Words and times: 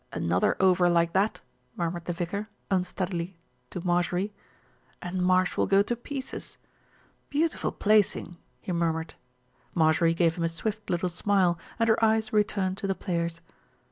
"Another 0.11 0.57
over 0.59 0.89
like 0.89 1.13
that," 1.13 1.41
murmured 1.75 2.05
the 2.05 2.11
vicar, 2.13 2.49
un 2.71 2.83
steadily 2.83 3.37
to 3.69 3.85
Marjorie, 3.85 4.33
"and 4.99 5.21
Marsh 5.21 5.55
will 5.57 5.67
go 5.67 5.83
to 5.83 5.95
pieces. 5.95 6.57
Beautiful 7.29 7.71
placing," 7.71 8.37
he 8.61 8.71
murmured. 8.71 9.13
Marjorie 9.75 10.15
gave 10.15 10.37
him 10.37 10.43
a 10.43 10.49
swift 10.49 10.89
little 10.89 11.07
smile, 11.07 11.59
and 11.77 11.87
her 11.87 12.03
eyes 12.03 12.33
returned 12.33 12.79
to 12.79 12.87
the 12.87 12.95
players. 12.95 13.41